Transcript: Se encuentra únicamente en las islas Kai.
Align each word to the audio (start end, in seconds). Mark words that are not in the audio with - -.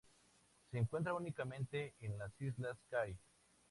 Se 0.71 0.79
encuentra 0.79 1.13
únicamente 1.13 1.93
en 1.99 2.17
las 2.17 2.31
islas 2.41 2.75
Kai. 2.89 3.15